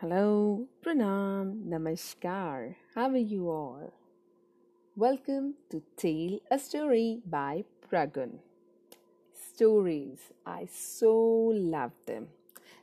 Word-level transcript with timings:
Hello, 0.00 0.68
Pranam, 0.84 1.64
Namaskar. 1.70 2.74
How 2.94 3.08
are 3.08 3.16
you 3.16 3.48
all? 3.48 3.94
Welcome 4.94 5.54
to 5.70 5.82
Tale 5.96 6.40
a 6.50 6.58
Story 6.58 7.22
by 7.24 7.64
Pragun. 7.80 8.40
Stories, 9.32 10.18
I 10.44 10.68
so 10.70 11.14
love 11.14 11.92
them, 12.04 12.28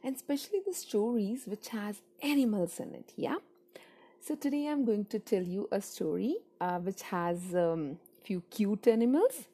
and 0.04 0.16
especially 0.16 0.62
the 0.66 0.74
stories 0.74 1.44
which 1.46 1.68
has 1.68 2.02
animals 2.24 2.80
in 2.80 2.96
it. 2.96 3.14
Yeah. 3.16 3.38
So 4.20 4.34
today 4.34 4.68
I'm 4.68 4.84
going 4.84 5.06
to 5.06 5.20
tell 5.20 5.44
you 5.44 5.70
a 5.72 5.82
story 5.82 6.38
uh, 6.60 6.80
which 6.80 7.04
has 7.04 7.54
um, 7.54 8.00
few 8.24 8.42
cute 8.50 8.88
animals. 8.88 9.46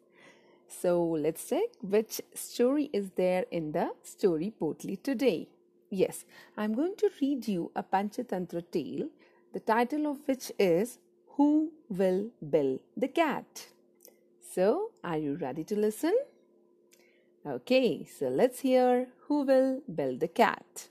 So 0.70 1.04
let's 1.04 1.50
check 1.50 1.76
which 1.82 2.22
story 2.34 2.90
is 2.94 3.10
there 3.18 3.44
in 3.52 3.74
the 3.74 3.90
story 4.02 4.54
portly 4.58 4.96
today. 4.96 5.50
Yes, 5.90 6.24
I'm 6.56 6.76
going 6.76 6.96
to 6.98 7.10
read 7.20 7.48
you 7.48 7.72
a 7.76 7.82
Panchatantra 7.82 8.64
tale, 8.72 9.10
the 9.54 9.60
title 9.60 10.06
of 10.06 10.20
which 10.28 10.52
is 10.60 11.00
Who 11.30 11.72
Will 11.90 12.30
Bell 12.40 12.78
the 12.96 13.08
Cat? 13.08 13.70
So, 14.54 14.92
are 15.04 15.18
you 15.18 15.34
ready 15.36 15.64
to 15.64 15.76
listen? 15.76 16.16
Okay, 17.44 18.06
so 18.06 18.28
let's 18.28 18.60
hear 18.60 19.08
Who 19.28 19.42
Will 19.42 19.82
Bell 19.88 20.16
the 20.16 20.28
Cat? 20.28 20.90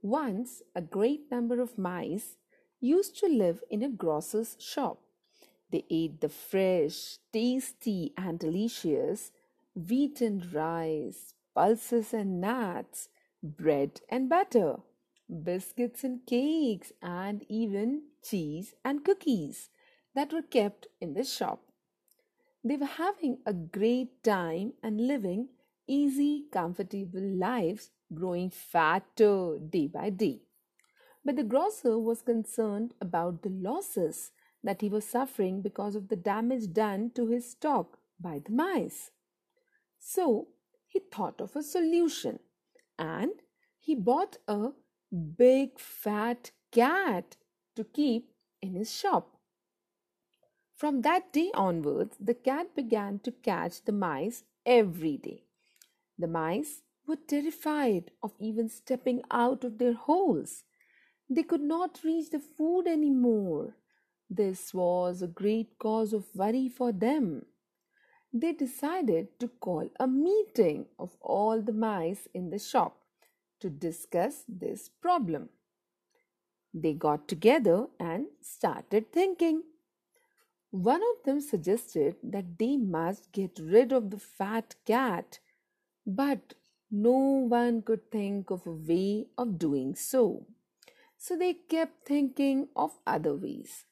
Once, 0.00 0.62
a 0.76 0.80
great 0.80 1.28
number 1.28 1.60
of 1.60 1.76
mice 1.76 2.36
used 2.80 3.18
to 3.18 3.26
live 3.26 3.64
in 3.68 3.82
a 3.82 3.88
grocer's 3.88 4.56
shop. 4.60 5.00
They 5.72 5.84
ate 5.90 6.20
the 6.20 6.28
fresh, 6.28 7.18
tasty, 7.32 8.12
and 8.16 8.38
delicious 8.38 9.32
wheat 9.74 10.20
and 10.20 10.54
rice, 10.54 11.34
pulses 11.52 12.14
and 12.14 12.40
nuts 12.40 13.08
bread 13.42 14.00
and 14.08 14.28
butter, 14.28 14.76
biscuits 15.44 16.04
and 16.04 16.24
cakes, 16.26 16.92
and 17.02 17.44
even 17.48 18.02
cheese 18.22 18.74
and 18.84 19.04
cookies 19.04 19.70
that 20.14 20.32
were 20.32 20.42
kept 20.42 20.88
in 21.00 21.14
the 21.14 21.24
shop. 21.24 21.62
They 22.64 22.76
were 22.76 22.86
having 22.86 23.38
a 23.46 23.52
great 23.52 24.22
time 24.22 24.72
and 24.82 25.06
living 25.06 25.48
easy, 25.86 26.44
comfortable 26.52 27.20
lives, 27.20 27.90
growing 28.12 28.50
fatter 28.50 29.58
day 29.58 29.86
by 29.86 30.10
day. 30.10 30.42
But 31.24 31.36
the 31.36 31.44
grocer 31.44 31.98
was 31.98 32.22
concerned 32.22 32.94
about 33.00 33.42
the 33.42 33.50
losses 33.50 34.32
that 34.62 34.80
he 34.80 34.88
was 34.88 35.04
suffering 35.06 35.62
because 35.62 35.94
of 35.94 36.08
the 36.08 36.16
damage 36.16 36.72
done 36.72 37.10
to 37.14 37.26
his 37.28 37.50
stock 37.50 37.98
by 38.20 38.40
the 38.44 38.52
mice. 38.52 39.10
So 39.98 40.48
he 40.86 41.00
thought 41.00 41.40
of 41.40 41.54
a 41.54 41.62
solution 41.62 42.40
and 42.98 43.30
he 43.78 43.94
bought 43.94 44.38
a 44.46 44.70
big 45.36 45.78
fat 45.78 46.50
cat 46.72 47.36
to 47.76 47.84
keep 47.84 48.32
in 48.60 48.74
his 48.74 48.92
shop. 48.92 49.36
From 50.74 51.02
that 51.02 51.32
day 51.32 51.50
onwards, 51.54 52.16
the 52.20 52.34
cat 52.34 52.74
began 52.74 53.18
to 53.20 53.32
catch 53.32 53.84
the 53.84 53.92
mice 53.92 54.44
every 54.64 55.16
day. 55.16 55.44
The 56.18 56.28
mice 56.28 56.82
were 57.06 57.16
terrified 57.16 58.10
of 58.22 58.32
even 58.38 58.68
stepping 58.68 59.22
out 59.30 59.64
of 59.64 59.78
their 59.78 59.94
holes. 59.94 60.64
They 61.30 61.42
could 61.42 61.62
not 61.62 62.00
reach 62.04 62.30
the 62.30 62.38
food 62.38 62.86
anymore. 62.86 63.76
This 64.30 64.74
was 64.74 65.22
a 65.22 65.26
great 65.26 65.78
cause 65.78 66.12
of 66.12 66.34
worry 66.34 66.68
for 66.68 66.92
them. 66.92 67.46
They 68.32 68.52
decided 68.52 69.38
to 69.40 69.48
call 69.48 69.88
a 69.98 70.06
meeting 70.06 70.86
of 70.98 71.16
all 71.20 71.62
the 71.62 71.72
mice 71.72 72.28
in 72.34 72.50
the 72.50 72.58
shop 72.58 72.98
to 73.60 73.70
discuss 73.70 74.44
this 74.46 74.88
problem. 74.88 75.48
They 76.74 76.92
got 76.92 77.26
together 77.26 77.86
and 77.98 78.26
started 78.40 79.12
thinking. 79.12 79.62
One 80.70 81.00
of 81.00 81.24
them 81.24 81.40
suggested 81.40 82.16
that 82.22 82.58
they 82.58 82.76
must 82.76 83.32
get 83.32 83.58
rid 83.58 83.92
of 83.92 84.10
the 84.10 84.18
fat 84.18 84.74
cat, 84.84 85.38
but 86.06 86.54
no 86.90 87.12
one 87.12 87.80
could 87.82 88.10
think 88.10 88.50
of 88.50 88.66
a 88.66 88.72
way 88.72 89.28
of 89.38 89.58
doing 89.58 89.94
so. 89.94 90.46
So 91.16 91.36
they 91.36 91.54
kept 91.54 92.06
thinking 92.06 92.68
of 92.76 92.98
other 93.06 93.34
ways. 93.34 93.86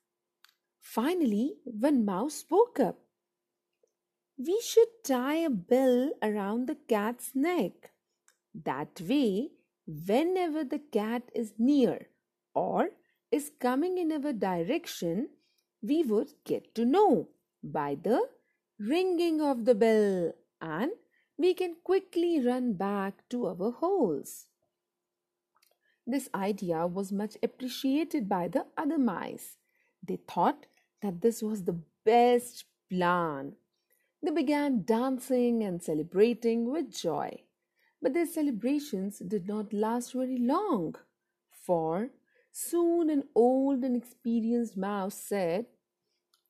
Finally, 0.79 1.55
one 1.65 2.05
mouse 2.05 2.35
spoke 2.35 2.79
up. 2.79 2.99
We 4.39 4.61
should 4.63 4.89
tie 5.03 5.37
a 5.37 5.51
bell 5.51 6.13
around 6.23 6.67
the 6.67 6.75
cat's 6.75 7.31
neck. 7.35 7.93
That 8.55 9.01
way, 9.01 9.51
whenever 9.87 10.63
the 10.63 10.79
cat 10.79 11.31
is 11.35 11.55
near 11.59 12.09
or 12.55 12.91
is 13.33 13.51
coming 13.59 13.97
in 13.97 14.13
our 14.13 14.35
direction, 14.35 15.31
we 15.83 16.03
would 16.03 16.33
get 16.45 16.75
to 16.75 16.85
know 16.85 17.29
by 17.63 17.97
the 18.03 18.29
ringing 18.79 19.41
of 19.41 19.65
the 19.65 19.75
bell 19.75 20.33
and 20.61 20.93
we 21.39 21.55
can 21.55 21.77
quickly 21.83 22.39
run 22.41 22.75
back 22.75 23.27
to 23.31 23.47
our 23.47 23.71
holes. 23.71 24.47
This 26.07 26.29
idea 26.35 26.87
was 26.87 27.11
much 27.11 27.37
appreciated 27.43 28.29
by 28.29 28.49
the 28.49 28.67
other 28.77 28.99
mice. 28.99 29.57
They 30.07 30.19
thought 30.29 30.67
that 31.03 31.23
this 31.23 31.43
was 31.43 31.65
the 31.65 31.81
best 32.05 32.65
plan. 32.91 33.55
They 34.27 34.33
began 34.33 34.83
dancing 34.83 35.63
and 35.63 35.81
celebrating 35.81 36.69
with 36.69 36.91
joy. 36.91 37.43
But 38.03 38.13
their 38.13 38.27
celebrations 38.27 39.21
did 39.21 39.47
not 39.47 39.73
last 39.73 40.15
very 40.15 40.37
long, 40.37 40.97
for 41.53 42.11
soon 42.51 43.09
an 43.09 43.29
old 43.37 43.85
and 43.85 43.95
experienced 43.95 44.77
mouse 44.77 45.15
said, 45.15 45.67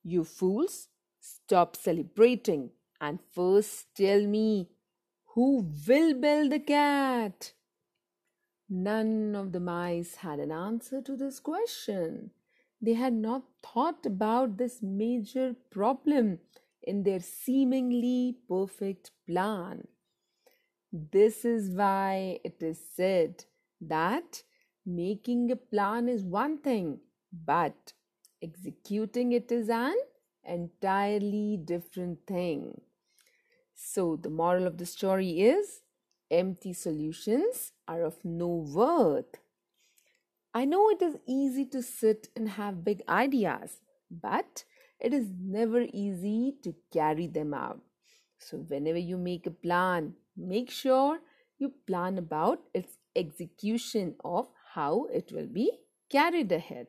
You 0.03 0.25
fools, 0.25 0.89
stop 1.21 1.77
celebrating 1.77 2.71
and 2.99 3.19
first 3.35 3.95
tell 3.95 4.23
me 4.23 4.71
who 5.35 5.71
will 5.87 6.15
build 6.15 6.53
the 6.53 6.61
cat? 6.61 7.53
None 8.71 9.37
of 9.37 9.53
the 9.53 9.61
mice 9.61 10.15
had 10.15 10.39
an 10.39 10.51
answer 10.51 11.03
to 11.03 11.15
this 11.15 11.41
question. 11.41 12.31
They 12.81 12.95
had 12.95 13.13
not 13.13 13.43
thought 13.63 14.07
about 14.07 14.57
this 14.57 14.81
major 14.81 15.55
problem 15.71 16.39
in 16.83 17.03
their 17.03 17.21
seemingly 17.21 18.37
perfect 18.49 19.11
plan. 19.27 19.87
This 20.93 21.45
is 21.45 21.71
why 21.75 22.39
it 22.45 22.63
is 22.63 22.81
said 22.95 23.45
that 23.81 24.43
making 24.85 25.51
a 25.51 25.57
plan 25.57 26.09
is 26.09 26.25
one 26.25 26.59
thing, 26.59 27.01
but 27.33 27.93
executing 28.43 29.33
it 29.33 29.51
is 29.51 29.69
an 29.69 29.97
entirely 30.45 31.59
different 31.63 32.21
thing. 32.27 32.81
So, 33.75 34.17
the 34.17 34.31
moral 34.31 34.67
of 34.67 34.79
the 34.79 34.87
story 34.87 35.41
is 35.41 35.83
empty 36.31 36.73
solutions 36.73 37.73
are 37.87 38.03
of 38.03 38.25
no 38.25 38.49
worth. 38.49 39.39
I 40.55 40.65
know 40.65 40.89
it 40.89 41.03
is 41.03 41.19
easy 41.27 41.67
to 41.67 41.83
sit 41.83 42.29
and 42.35 42.49
have 42.49 42.85
big 42.85 43.03
ideas, 43.09 43.81
but 44.11 44.65
it 45.01 45.13
is 45.13 45.29
never 45.41 45.83
easy 45.93 46.55
to 46.63 46.75
carry 46.93 47.27
them 47.27 47.55
out. 47.55 47.81
So, 48.39 48.59
whenever 48.59 48.99
you 48.99 49.17
make 49.17 49.47
a 49.47 49.51
plan, 49.51 50.15
make 50.37 50.71
sure 50.71 51.19
you 51.59 51.73
plan 51.87 52.19
about 52.19 52.61
its 52.75 52.99
execution 53.15 54.15
of 54.25 54.49
how 54.75 55.07
it 55.13 55.33
will 55.33 55.47
be 55.47 55.71
carried 56.11 56.53
ahead. 56.53 56.89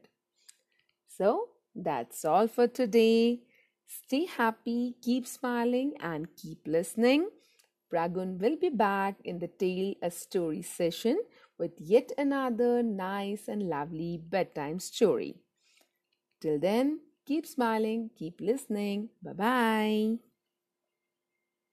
So, 1.07 1.49
that's 1.75 2.23
all 2.25 2.47
for 2.47 2.67
today. 2.67 3.41
Stay 3.85 4.25
happy, 4.25 4.95
keep 5.01 5.25
smiling, 5.27 5.93
and 5.99 6.27
keep 6.35 6.67
listening. 6.67 7.29
Pragun 7.91 8.37
will 8.39 8.57
be 8.57 8.69
back 8.69 9.15
in 9.23 9.39
the 9.39 9.47
Tale 9.47 9.95
a 10.01 10.11
Story 10.11 10.61
session 10.61 11.19
with 11.57 11.71
yet 11.79 12.11
another 12.17 12.83
nice 12.83 13.47
and 13.47 13.69
lovely 13.69 14.17
bedtime 14.17 14.79
story. 14.79 15.35
Till 16.41 16.59
then, 16.59 16.99
keep 17.27 17.45
smiling, 17.45 18.09
keep 18.15 18.41
listening. 18.41 19.09
Bye 19.21 19.33
bye. 19.33 20.26